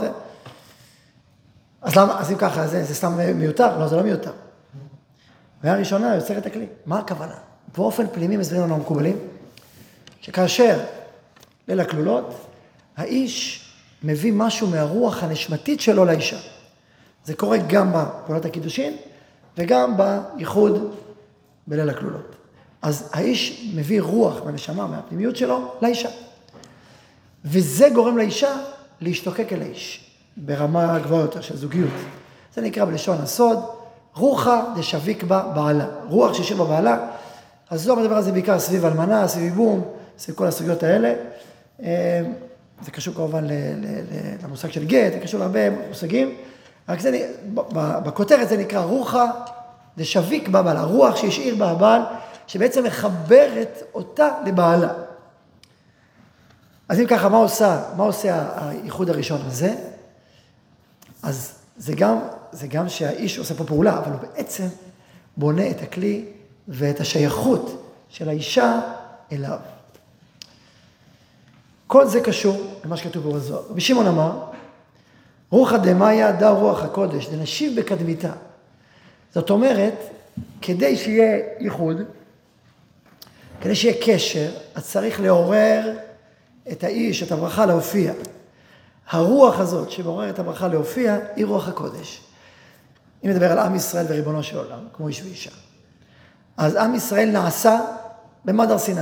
[1.82, 3.78] אז למה, אז אם ככה, זה, זה סתם מיותר?
[3.78, 4.32] לא, זה לא מיותר.
[5.62, 6.66] בעיה ראשונה יוצרת הכלי.
[6.86, 7.34] מה הכוונה?
[7.76, 9.18] באופן פנימי מסבירים לנו המקובלים,
[10.20, 10.80] שכאשר
[11.68, 12.46] ליל הכלולות,
[12.96, 13.63] האיש
[14.04, 16.36] מביא משהו מהרוח הנשמתית שלו לאישה.
[17.24, 18.96] זה קורה גם בפעולת הקידושין
[19.58, 20.94] וגם בייחוד
[21.66, 22.34] בליל הכלולות.
[22.82, 26.08] אז האיש מביא רוח מהנשמה, מהפנימיות שלו, לאישה.
[27.44, 28.56] וזה גורם לאישה
[29.00, 31.90] להשתוקק אל האיש, ברמה גבוהה יותר של זוגיות.
[32.54, 33.58] זה נקרא בלשון הסוד,
[34.14, 35.86] רוחא דשביק בה בעלה.
[36.08, 37.08] רוח שישב בבעלה.
[37.70, 39.84] אז לא מדבר על זה בעיקר סביב אלמנה, סביב ייבום,
[40.18, 41.14] סביב כל הסוגיות האלה.
[42.82, 43.44] זה קשור כמובן
[44.42, 46.36] למושג של גט, זה קשור להרבה מושגים.
[46.88, 47.32] רק זה,
[47.74, 49.26] בכותרת זה נקרא רוחא
[49.96, 50.82] דשביק בה בעלה.
[50.82, 52.02] רוח שהשאיר בה הבעל,
[52.46, 54.92] שבעצם מחברת אותה לבעלה.
[56.88, 59.74] אז אם ככה, מה עושה, מה עושה האיחוד הראשון הזה?
[61.22, 62.18] אז זה גם,
[62.52, 64.66] זה גם שהאיש עושה פה פעולה, אבל הוא בעצם
[65.36, 66.24] בונה את הכלי
[66.68, 68.80] ואת השייכות של האישה
[69.32, 69.58] אליו.
[71.94, 73.62] כל זה קשור למה שכתוב בזוהר.
[73.70, 74.40] רבי שמעון אמר,
[75.50, 78.32] רוחא דמאיה דה רוח הקודש, דנשיב בקדמיתה.
[79.34, 79.94] זאת אומרת,
[80.62, 81.96] כדי שיהיה ייחוד,
[83.60, 85.96] כדי שיהיה קשר, אז צריך לעורר
[86.72, 88.12] את האיש, את הברכה להופיע.
[89.10, 92.20] הרוח הזאת שמעוררת את הברכה להופיע, היא רוח הקודש.
[93.24, 95.50] אם נדבר על עם ישראל וריבונו של עולם, כמו איש ואישה.
[96.56, 97.80] אז עם ישראל נעשה
[98.44, 99.00] במד סיני.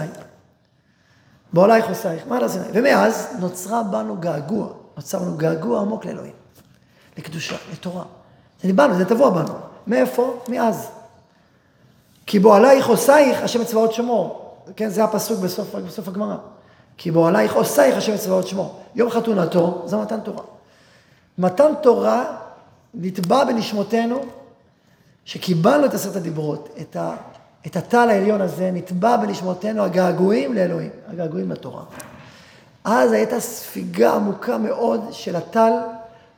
[1.53, 2.65] בעולייך עושייך, מד סיני.
[2.73, 6.33] ומאז נוצרה בנו געגוע, נוצר בנו געגוע עמוק לאלוהים,
[7.19, 8.05] לקדושה, לתורה.
[8.61, 9.55] זה ניבאנו, זה טבוע בנו.
[9.87, 10.43] מאיפה?
[10.49, 10.89] מאז.
[12.27, 14.55] כי בעולייך עושייך, השם צבאות שמור.
[14.77, 16.37] כן, זה הפסוק בסוף, בסוף הגמרא.
[16.97, 18.75] כי באוהלייך עושייך השם צבאות שמו.
[18.95, 20.43] יום חתונתו זה מתן תורה.
[21.39, 22.37] מתן תורה
[22.95, 24.21] נתבע בנשמותינו,
[25.25, 27.17] שקיבלנו את עשרת הדיברות, את, ה,
[27.67, 31.83] את הטל העליון הזה, נתבע בנשמותינו הגעגועים לאלוהים, הגעגועים לתורה.
[32.85, 35.73] אז הייתה ספיגה עמוקה מאוד של הטל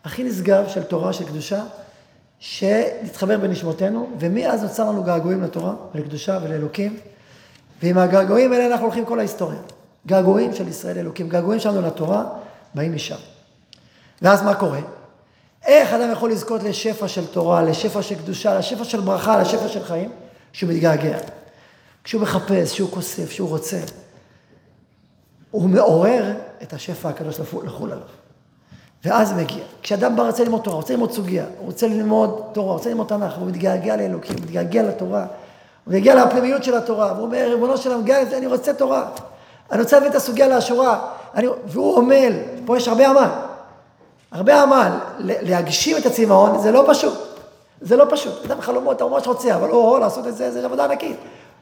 [0.05, 1.63] הכי נשגב של תורה, של קדושה,
[2.39, 6.97] שנתחבר בנשמותינו, ומאז נוצר לנו געגועים לתורה ולקדושה ולאלוקים,
[7.83, 9.59] ועם הגעגועים האלה אנחנו הולכים כל ההיסטוריה.
[10.07, 12.25] געגועים של ישראל אלוקים, געגועים שלנו לתורה,
[12.75, 13.17] באים משם.
[14.23, 14.81] ואז מה קורה?
[15.67, 19.85] איך אדם יכול לזכות לשפע של תורה, לשפע של קדושה, לשפע של ברכה, לשפע של
[19.85, 20.11] חיים?
[20.55, 21.19] כשהוא מתגעגע.
[22.05, 23.79] כשהוא מחפש, כשהוא כוסף, כשהוא רוצה.
[25.51, 28.07] הוא מעורר את השפע הקדוש לחול עליו.
[29.05, 29.65] ואז מגיע.
[29.83, 33.47] כשאדם בא רוצה ללמוד תורה, רוצה ללמוד סוגיה, רוצה ללמוד תורה, רוצה ללמוד תנ"ך, הוא
[33.47, 35.27] מתגעגע לאלוקים, מתגעגע לתורה,
[35.85, 38.05] הוא מתגעגע לפנימיות של התורה, והוא אומר, ריבונו של עולם,
[38.37, 39.11] אני רוצה תורה.
[39.73, 42.33] אני רוצה להביא את הסוגיה לאשורה, אני, והוא עמל,
[42.65, 43.29] פה יש הרבה עמל.
[44.33, 47.24] הרבה עמל, להגשים את הצמאון זה לא פשוט.
[47.85, 48.45] זה לא פשוט.
[48.45, 51.17] אדם חלומות, אתה ממש רוצה, אבל או, לעשות את זה, זה עבודה ענקית.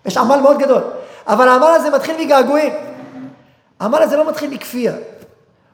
[0.06, 0.82] יש עמל מאוד גדול.
[1.26, 2.72] אבל העמל הזה מתחיל מגעגועים.
[3.80, 4.92] העמל הזה לא מתחיל מכפייה.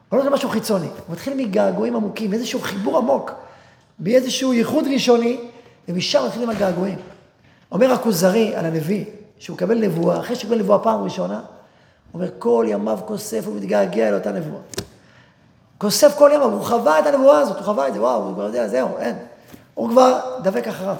[0.09, 0.85] הוא לא זה משהו חיצוני.
[0.85, 3.31] הוא מתחיל מגעגועים עמוקים, מאיזשהו חיבור עמוק,
[3.99, 5.39] באיזשהו ייחוד ראשוני,
[5.87, 6.97] ומשם מתחילים הגעגועים.
[7.71, 9.05] אומר הכוזרי על הנביא,
[9.39, 11.43] שהוא מקבל נבואה, אחרי שהוא נבואה פעם ראשונה, הוא
[12.21, 14.61] אומר, כל ימיו כוסף ומתגעגע לאותה נבואה.
[15.77, 18.43] כוסף כל ימיו, הוא חווה את הנבואה הזאת, הוא חווה את זה, וואו, הוא כבר
[18.43, 19.15] יודע, זהו, אין.
[19.79, 20.95] הוא כבר דבק אחריו.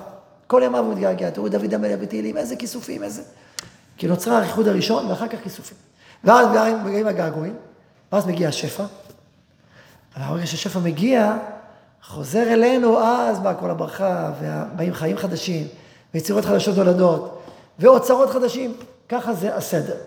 [0.47, 3.21] כל ימיו הוא מתגעגע, תראו דוד המלך בתהילים, איזה כיסופים, איזה...
[3.97, 5.77] כי נוצר האיחוד הראשון ואחר כך כיסופים.
[6.23, 6.47] ואז
[6.85, 7.55] מגיעים הגעגועים,
[8.11, 8.83] ואז מגיע השפע.
[10.15, 11.37] אבל ברגע שהשפע מגיע,
[12.03, 15.67] חוזר אלינו, אז באה כל הברכה, ובאים חיים חדשים,
[16.13, 17.41] ויצירות חדשות נולדות,
[17.79, 18.73] ואוצרות חדשים.
[19.09, 19.97] ככה זה הסדר.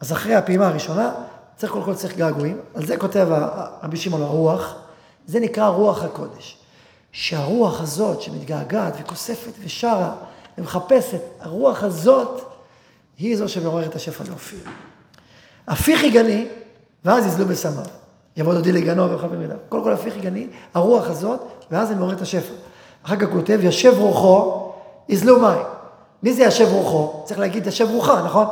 [0.00, 1.14] אז אחרי הפעימה הראשונה,
[1.56, 2.60] צריך קודם כל צריך געגועים.
[2.74, 3.28] על זה כותב
[3.82, 4.74] רבי שמעון הרוח,
[5.26, 6.65] זה נקרא רוח הקודש.
[7.18, 10.14] שהרוח הזאת שמתגעגעת וכוספת ושרה
[10.58, 12.40] ומחפשת, הרוח הזאת
[13.18, 14.58] היא זו שמעוררת השפע להופיע.
[15.68, 16.48] הפיך יגני,
[17.04, 17.84] ואז יזלו בסמיו.
[18.36, 19.56] יבוא דודי לגנו וחבר מידיו.
[19.68, 22.54] קודם כל הפיך יגני, הרוח הזאת, ואז זה מעורר את השפע.
[23.02, 24.72] אחר כך כותב, ישב רוחו,
[25.08, 25.66] יזלו מים.
[26.22, 27.22] מי זה ישב רוחו?
[27.24, 28.46] צריך להגיד ישב רוחה, נכון?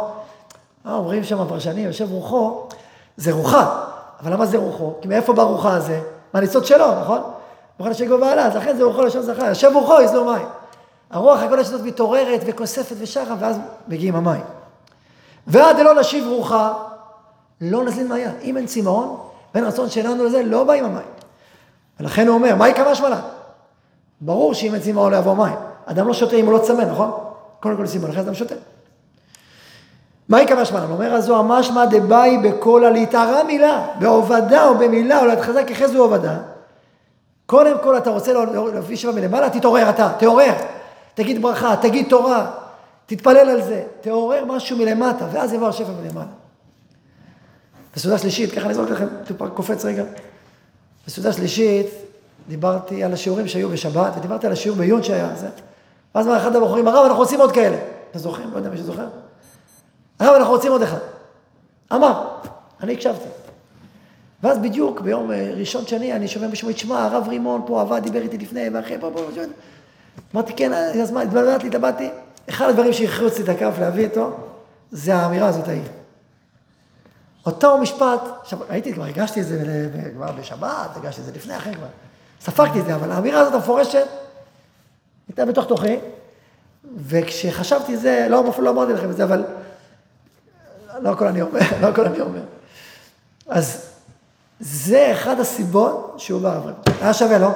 [0.86, 2.68] אה, אומרים שם הפרשנים, ישב רוחו,
[3.16, 3.84] זה רוחה.
[4.20, 4.94] אבל למה זה רוחו?
[5.00, 6.00] כי מאיפה בא רוחה הזה?
[6.34, 7.33] מהניצוץ שלו, נכון?
[7.78, 9.50] רוחו נשק בבעלה, אז לכן זה רוחו לשון זכר.
[9.50, 10.46] ישב רוחו, יזלו מים.
[11.10, 13.58] הרוח הקודש הזאת מתעוררת וכוספת ושרה, ואז
[13.88, 14.44] מגיעים המים.
[15.46, 16.72] ועד דלא נשיב רוחה,
[17.60, 18.30] לא נזלין מיה.
[18.42, 19.16] אם אין צמאון,
[19.54, 21.06] ואין רצון שלנו לזה, לא באים המים.
[22.00, 23.20] ולכן הוא אומר, מהי כמה שמלה?
[24.20, 25.56] ברור שאם אין צמאון לא יבוא מים.
[25.86, 27.10] אדם לא שותה אם הוא לא צמא, נכון?
[27.60, 28.54] קודם כל סימון, אחרי זה אדם שותה.
[30.28, 30.84] מהי כמה שמלה?
[30.90, 36.36] אומר הזוהר, משמע דבאי בכל הלהתערה מילה, בעובדה או במילה או להתחזק זו עובדה.
[37.54, 38.32] קודם כל אתה רוצה
[38.74, 40.52] להביא שבע מלמעלה, תתעורר אתה, תעורר.
[41.14, 42.50] תגיד ברכה, תגיד תורה,
[43.06, 46.26] תתפלל על זה, תעורר משהו מלמטה, ואז יבוא השפע מלמעלה.
[47.96, 50.04] בסעודה שלישית, ככה אני אזרוק לכם, טיפה קופץ רגע.
[51.06, 51.86] בסעודה שלישית
[52.48, 55.48] דיברתי על השיעורים שהיו בשבת, ודיברתי על השיעור בעיון שהיה זה.
[56.14, 57.76] ואז אמר אחד הבחורים, הרב, אנחנו רוצים עוד כאלה.
[58.10, 58.50] אתם זוכרים?
[58.52, 59.06] לא יודע מי שזוכר.
[60.20, 60.98] הרב, אנחנו רוצים עוד אחד.
[61.92, 62.24] אמר,
[62.82, 63.43] אני הקשבתי.
[64.44, 68.22] ואז בדיוק ביום אה, ראשון שני אני שומע מישהו, תשמע, הרב רימון פה עבד, דיבר
[68.22, 69.40] איתי לפני, ואחרי, פה, פה, פה.
[70.34, 72.08] אמרתי, כן, אז מה, התבלבלתי, התלבטתי.
[72.48, 74.36] אחד הדברים שהכריעו לי את הכף להביא אותו,
[74.92, 75.82] זה האמירה הזאת ההיא.
[77.46, 81.74] אותו משפט, עכשיו ראיתי, כבר הגשתי את זה כבר בשבת, הגשתי את זה לפני, אחרי
[81.74, 81.86] כבר.
[82.40, 84.06] ספגתי את זה, אבל האמירה הזאת המפורשת,
[85.28, 85.96] הייתה בתוך תוכי,
[87.06, 89.44] וכשחשבתי זה, לא, לא אמרתי לכם את זה, אבל
[91.00, 92.42] לא הכל אני אומר, לא הכל אני אומר.
[93.48, 93.93] אז
[94.60, 96.74] זה אחד הסיבות שהוא בא אברהם.
[97.00, 97.50] היה שווה, לא?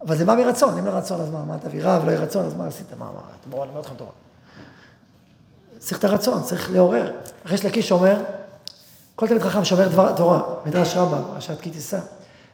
[0.00, 2.46] אבל זה בא מרצון, אם לא רצון, אז מה, מה תביא רב, לא יהיה רצון,
[2.46, 2.86] אז מה עשית?
[2.98, 4.10] מה, אתם רואים, אני אומר אתכם תורה.
[5.78, 7.12] צריך את הרצון, צריך לעורר.
[7.46, 8.22] אחרי שלקיש אומר,
[9.16, 11.98] כל תלמיד חכם שומר דבר תורה, מדרש רמב"ם, פרשת כי תישא,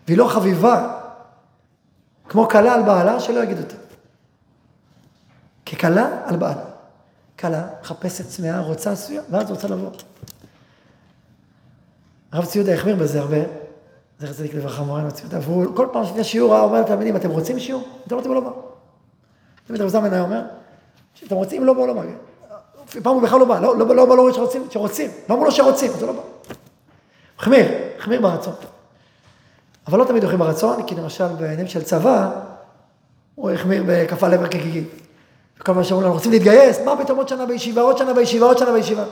[0.06, 1.00] והיא לא חביבה,
[2.28, 3.74] כמו כלה על בעלה, שלא יגיד אותה.
[5.66, 6.64] ככלה על בעלה.
[7.38, 9.90] כלה מחפשת צמאה, רוצה עשויה, ואז רוצה לבוא.
[12.36, 13.36] הרב ציודה החמיר בזה הרבה,
[14.20, 17.58] זכר צדיק לברכה מורנו ציודה, והוא כל פעם לפני שיעור היה אומר לתלמידים, אתם רוצים
[17.58, 17.82] שיעור?
[18.06, 18.50] אתם רוצים או לא בא?
[19.66, 20.40] תמיד הרב זמן היה אומר,
[21.26, 22.02] אתם רוצים לא בא לא בא.
[23.02, 25.52] פעם הוא בכלל לא בא, לא, לא, לא בא לו שרוצים, שרוצים, לא אמרו לו
[25.52, 26.22] שרוצים, אז הוא לא בא.
[27.38, 27.66] החמיר,
[27.98, 28.54] החמיר ברצון.
[29.86, 32.30] אבל לא תמיד הולכים ברצון, כי למשל בעניינים של צבא,
[33.34, 34.84] הוא החמיר בכפה לבר כגיגי.
[35.60, 38.58] וכל מה שאומרים לנו, רוצים להתגייס, מה פתאום עוד שנה בישיבה, עוד שנה בישיבה, עוד
[38.58, 39.04] שנה בישיבה.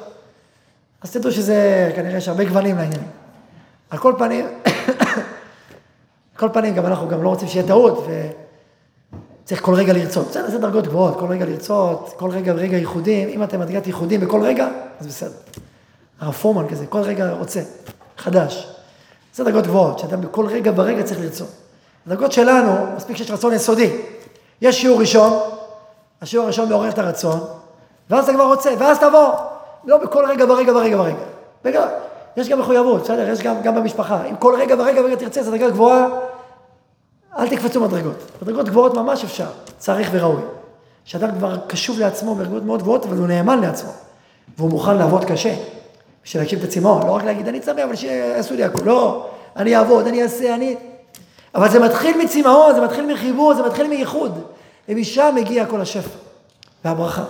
[1.05, 3.09] אז תדעו שזה, כנראה יש הרבה גוונים לעניינים.
[3.91, 4.47] על כל פנים,
[6.39, 8.07] כל פנים, גם אנחנו גם לא רוצים שיהיה טעות,
[9.43, 10.29] וצריך כל רגע לרצות.
[10.29, 13.29] בסדר, זה דרגות גבוהות, כל רגע לרצות, כל רגע ורגע ייחודים.
[13.29, 14.69] אם אתם מדרגת ייחודים בכל רגע,
[15.01, 15.31] אז בסדר.
[16.21, 17.61] הרב פורמן כזה, כל רגע רוצה,
[18.19, 18.75] חדש.
[19.35, 21.51] זה דרגות גבוהות, שאדם בכל רגע ורגע צריך לרצות.
[22.07, 23.97] הדרגות שלנו, מספיק שיש רצון יסודי.
[24.61, 25.33] יש שיעור ראשון,
[26.23, 27.41] השיעור הראשון מעורר את הרצון,
[28.11, 29.54] ואז אתה כבר רוצה, ואז תבוא.
[29.87, 31.17] לא בכל רגע ורגע ורגע ורגע.
[31.65, 31.87] ורגע,
[32.37, 33.31] יש גם מחויבות, בסדר?
[33.31, 34.25] יש גם, גם במשפחה.
[34.31, 36.07] אם כל רגע ורגע ורגע תרצה, זו דרגה גבוהה,
[37.39, 38.17] אל תקפצו מדרגות.
[38.43, 39.47] מדרגות גבוהות ממש אפשר,
[39.79, 40.43] צריך וראוי.
[41.05, 43.91] שאדם כבר קשוב לעצמו ברגות מאוד גבוהות, אבל הוא נאמן לעצמו.
[44.59, 45.55] והוא מוכן לעבוד קשה,
[46.25, 47.07] בשביל להקשיב את הצמאון.
[47.07, 48.85] לא רק להגיד, אני צמא, אבל שיעשו לי הכול.
[48.85, 50.77] לא, אני אעבוד, אני אעשה, אני...
[51.55, 54.39] אבל זה מתחיל מצמאון, זה מתחיל מחיבור, זה מתחיל מייחוד.
[54.89, 56.09] ומשם מגיע כל השפע
[56.85, 57.25] והברכה.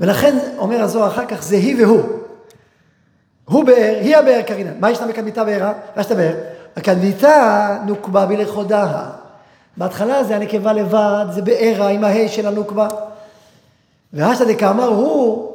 [0.00, 2.02] ולכן אומר הזוהר אחר כך, זה היא והוא.
[3.44, 4.70] הוא באר, היא הבאר קרינה.
[4.80, 5.72] מה ישנה בקדמיתה בארה?
[5.96, 6.34] מה יש את הבאר?
[6.76, 9.10] הקדמיתה נוקבה בלכודה.
[9.76, 12.88] בהתחלה זה הנקבה לבד, זה בארה עם ההי של הנוקבה.
[14.12, 15.52] ואשתא דקאמר הוא,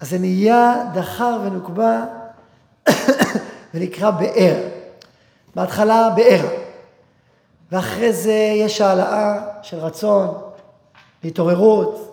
[0.00, 2.04] אז זה נהיה דחר ונוקבה
[3.74, 4.54] ונקרא באר.
[5.54, 6.46] בהתחלה באר.
[7.72, 10.34] ואחרי זה יש העלאה של רצון,
[11.24, 12.07] התעוררות,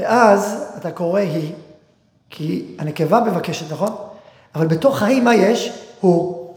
[0.00, 1.52] ואז אתה קורא היא,
[2.30, 3.96] כי הנקבה מבקשת, נכון?
[4.54, 5.72] אבל בתוך ההיא מה יש?
[6.00, 6.54] הוא.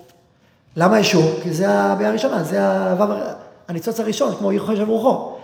[0.75, 1.23] למה יש הוא?
[1.43, 2.57] כי זה הבעיה הראשונה, זה
[3.67, 5.35] הניצוץ הראשון, כמו יחוי של רוחו.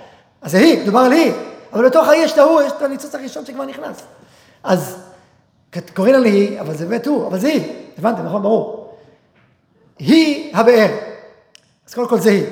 [0.42, 1.34] אז זה היא, מדובר על היא.
[1.74, 4.02] אבל בתוך ההיא יש את ההוא, יש את הניצוץ הראשון שכבר נכנס.
[4.64, 4.98] אז
[5.96, 7.64] קוראים לה היא, אבל זה באמת הוא, אבל זה היא.
[7.98, 8.42] הבנתם, נכון?
[8.42, 8.96] ברור.
[10.00, 10.90] היא הבאר.
[11.88, 12.44] אז קודם כל זה היא.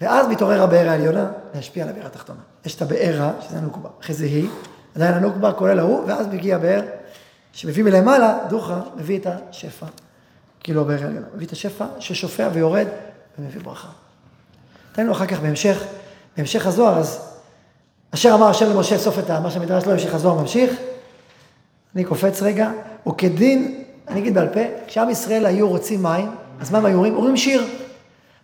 [0.00, 2.40] ואז מתעורר הבאר העליונה להשפיע על הבאר התחתונה.
[2.64, 4.48] יש את הבאר שזה הנוקבה, אחרי זה היא,
[4.94, 6.82] עדיין הנוקבה כולל ההוא, ואז מגיע הבאר
[7.52, 9.86] שמביא מלמעלה, דוחה, מביא את השפע.
[10.60, 11.26] כאילו הבאר העליונה.
[11.34, 12.86] מביא את השפע ששופע ויורד
[13.38, 13.88] ומביא ברכה.
[14.98, 15.84] לו אחר כך בהמשך,
[16.36, 17.20] בהמשך הזוהר, אז
[18.14, 20.70] אשר אמר השם למשה, סוף את מה שהמדרש לא המשיך, הזוהר ממשיך.
[21.94, 22.70] אני קופץ רגע,
[23.08, 26.30] וכדין, אני אגיד בעל פה, כשעם ישראל היו רוצים מים,
[26.60, 27.14] אז מה הם היו אומרים?
[27.14, 27.64] אומרים שיר.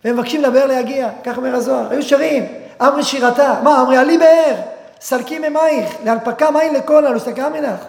[0.05, 1.91] והם מבקשים לבאר להגיע, כך אומר הזוהר.
[1.91, 2.47] היו שרים,
[2.83, 4.55] אמרי שירתה, מה, אמרי עלי באר,
[5.01, 7.81] סלקי ממייך, להנפקה מים לכל, על וסתקה מנך,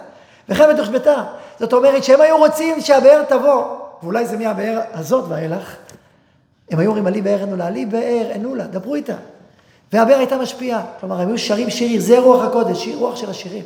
[0.48, 1.24] וחמת ושבתה.
[1.60, 3.64] זאת אומרת שהם היו רוצים שהבאר תבוא,
[4.02, 5.76] ואולי זה מהבאר הזאת ואילך.
[6.70, 9.14] הם היו אומרים עלי באר אנולה, עלי באר אנולה, דברו איתה.
[9.92, 10.82] והבאר הייתה משפיעה.
[11.00, 13.64] כלומר, הם היו שרים שירים, זה רוח הקודש, רוח של השירים.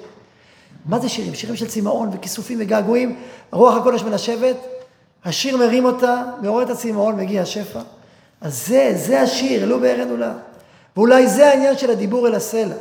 [0.87, 1.34] מה זה שירים?
[1.34, 3.16] שירים של צמאון וכיסופים וגעגועים.
[3.52, 4.56] רוח הקודש מנשבת,
[5.24, 7.80] השיר מרים אותה, מעורר את הצמאון, מגיע השפע.
[8.40, 10.33] אז זה, זה השיר, אלו באר אנולה.
[10.96, 12.74] ואולי זה העניין של הדיבור אל הסלע.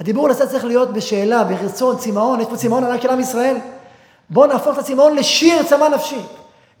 [0.00, 3.56] הדיבור אל הסלע צריך להיות בשאלה, ברצון, צמאון, יש פה צמאון ענק של עם ישראל.
[4.30, 6.20] בואו נהפוך את הצמאון לשיר צמא נפשי,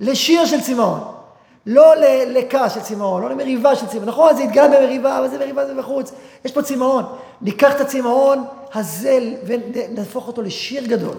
[0.00, 1.00] לשיר של צמאון.
[1.66, 1.94] לא
[2.26, 4.08] לכעס של צמאון, לא למריבה של צמאון.
[4.08, 6.12] נכון, זה התגלה במריבה, אבל זה מריבה זה בחוץ.
[6.44, 7.04] יש פה צמאון.
[7.40, 11.14] ניקח את הצמאון הזה ונהפוך אותו לשיר גדול.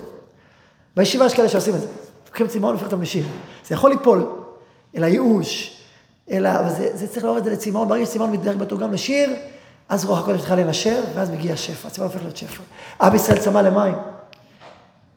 [0.95, 1.87] בישיבה יש כאלה שעושים את זה.
[2.27, 3.25] לוקחים צמאון והופכים אותם לשיר.
[3.67, 4.25] זה יכול ליפול
[4.97, 5.80] אל הייאוש,
[6.31, 7.87] אלא, זה, זה צריך לעורר את זה לצמאון.
[7.87, 9.29] ברגע שצמאון מתדרג בתור גם לשיר,
[9.89, 11.87] אז רוח הקודש מתחילה לנשר, ואז מגיע שפע.
[11.87, 12.63] הצמאון הופך להיות שפע.
[13.01, 13.95] עם ישראל צמא למים.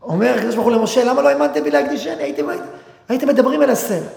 [0.02, 2.22] אומר הקדוש ברוך הוא למשה, למה לא האמנתם בי להקדישני?
[2.22, 2.46] הייתם,
[3.08, 4.08] הייתם מדברים אל הסלע.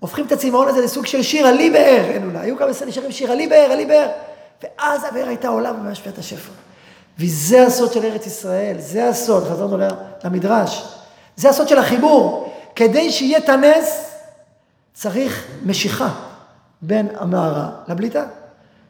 [0.00, 2.38] הופכים את הצמאון הזה לסוג של שיר עלי באר, אין אולי.
[2.38, 4.08] היו כמה נשארים שיר עלי באר, עלי באר.
[4.62, 5.72] ואז הבאר הייתה עולה
[6.08, 6.52] את השפע.
[7.18, 9.76] וזה הסוד של ארץ ישראל, זה הסוד, חזרנו
[10.24, 10.84] למדרש.
[11.36, 12.52] זה הסוד של החיבור.
[12.76, 14.10] כדי שיהיה את הנס,
[15.00, 16.08] צריך משיכה
[16.82, 18.24] בין המערה לבליטה.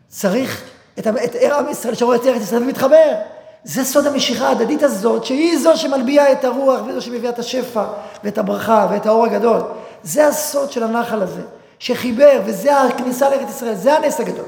[0.09, 0.62] צריך
[0.99, 3.14] את, את עם ישראל שרואה את ארץ ישראל ומתחבר.
[3.64, 7.85] זה סוד המשיכה ההדדית הזאת, שהיא זו שמלביעה את הרוח, וזו שמביאה את השפע,
[8.25, 9.61] ואת הברכה, ואת האור הגדול.
[10.03, 11.42] זה הסוד של הנחל הזה,
[11.79, 14.46] שחיבר, וזה הכניסה לארץ ישראל, זה הנס הגדול.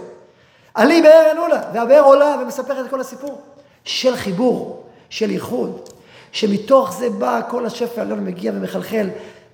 [0.74, 3.40] עלי באר ענולה, והבאר עולה ומספרת את כל הסיפור.
[3.84, 5.88] של חיבור, של איחוד,
[6.32, 9.08] שמתוך זה בא כל השפע העליון מגיע ומחלחל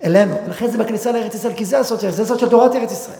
[0.04, 0.36] אלינו.
[0.46, 3.18] ולכן זה בכניסה לארץ ישראל, כי זה הסוד של זה הסוד של תורת ארץ ישראל.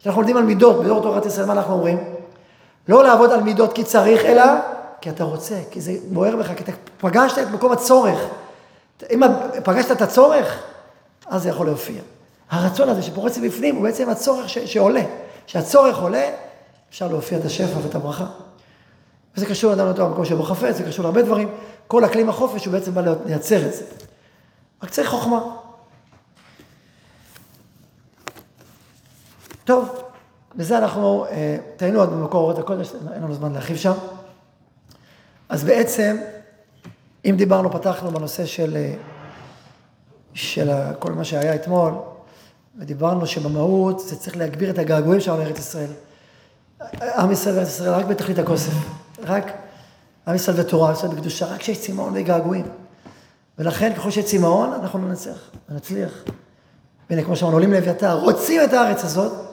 [0.00, 1.98] כשאנחנו לומדים על מידות, בדור תורת ישראל, מה אנחנו אומרים?
[2.88, 4.44] לא לעבוד על מידות כי צריך, אלא
[5.00, 8.18] כי אתה רוצה, כי זה בוער בך, כי אתה פגשת את מקום הצורך.
[9.10, 9.22] אם
[9.64, 10.62] פגשת את הצורך,
[11.26, 12.00] אז זה יכול להופיע.
[12.50, 15.02] הרצון הזה שפורץ מבפנים הוא בעצם הצורך ש- שעולה.
[15.46, 16.30] כשהצורך עולה,
[16.90, 18.26] אפשר להופיע את השפע ואת הברכה.
[19.36, 21.48] וזה קשור לאדם לתואר במקום שבו חפץ, זה קשור להרבה דברים.
[21.86, 23.84] כל אקלים החופש הוא בעצם בא לייצר את זה.
[24.82, 25.40] רק צריך חוכמה.
[29.68, 30.02] טוב,
[30.56, 33.92] בזה אנחנו אה, טעינו עוד במקור אורות הקודש, אין לנו זמן להרחיב שם.
[35.48, 36.16] אז בעצם,
[37.24, 38.94] אם דיברנו, פתחנו בנושא של, אה,
[40.34, 41.92] של כל מה שהיה אתמול,
[42.78, 45.90] ודיברנו שבמהות זה צריך להגביר את הגעגועים שלנו לארץ ישראל.
[47.02, 48.72] עם ישראל וארץ ישראל רק בתכלית הכוסף,
[49.22, 49.52] רק
[50.26, 52.66] עם ישראל ותורה, עם ישראל בקדושה, רק כשיש צמאון וגעגועים.
[53.58, 56.12] ולכן ככל שיש צמאון, אנחנו ננצח, נצליח.
[57.10, 59.47] והנה, כמו שאמרנו, עולים לאביתר, רוצים את הארץ הזאת,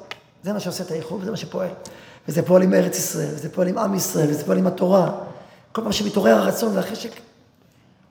[0.45, 1.69] זה מה שעושה את האיחוד, וזה מה שפועל.
[2.27, 5.11] וזה פועל עם ארץ ישראל, וזה פועל עם עם ישראל, וזה פועל עם התורה.
[5.71, 7.11] כל פעם שמתעורר הרצון והחשק,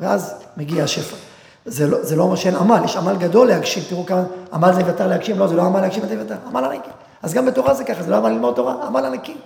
[0.01, 1.17] ואז מגיע השפע.
[1.65, 4.81] זה לא, זה לא אומר שאין עמל, יש עמל גדול להגשים, תראו כמה עמל זה
[4.81, 6.91] אביתר להגשים, לא, זה לא עמל להגשים את אביתר, עמל ענקי.
[7.23, 9.37] אז גם בתורה זה ככה, זה לא עמל ללמוד תורה, עמל ענקי.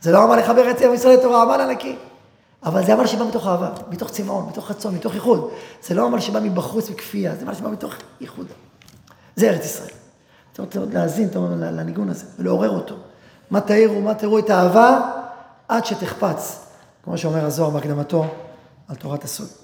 [0.00, 1.96] זה לא עמל לחבר את עם ישראל לתורה, עמל ענקי.
[2.64, 5.50] אבל זה עמל שבא מתוך אהבה, מתוך צמאון, מתוך רצון, מתוך איחוד.
[5.82, 8.46] זה לא עמל שבא מבחוץ, מכפייה, זה עמל שבא מתוך איחוד.
[9.36, 10.03] זה ארץ ישראל.
[10.54, 11.28] אתה רוצה עוד להאזין
[11.60, 12.94] לניגון הזה ולעורר אותו.
[13.50, 15.10] מה תאירו, מה תראו את האהבה
[15.68, 16.66] עד שתחפץ,
[17.04, 18.26] כמו שאומר הזוהר בהקדמתו
[18.88, 19.63] על תורת הסוד.